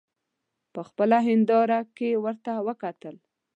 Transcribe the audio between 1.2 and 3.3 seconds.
هینداره کې ورته وکتل.